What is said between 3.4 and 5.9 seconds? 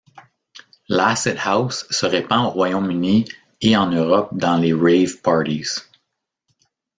et en Europe dans les rave parties.